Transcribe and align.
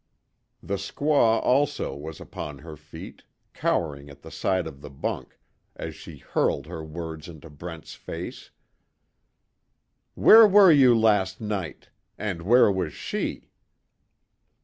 The 0.63 0.77
squaw, 0.77 1.39
also, 1.43 1.95
was 1.95 2.19
upon 2.19 2.57
her 2.57 2.75
feet, 2.75 3.21
cowering 3.53 4.09
at 4.09 4.23
the 4.23 4.31
side 4.31 4.65
of 4.65 4.81
the 4.81 4.89
bunk, 4.89 5.37
as 5.75 5.93
she 5.93 6.17
hurled 6.17 6.65
her 6.65 6.83
words 6.83 7.27
into 7.27 7.51
Brent's 7.51 7.93
face. 7.93 8.49
"Where 10.15 10.47
were 10.47 10.71
you 10.71 10.97
last 10.97 11.39
night? 11.39 11.89
And, 12.17 12.41
where 12.41 12.71
was 12.71 12.93
she?" 12.93 13.51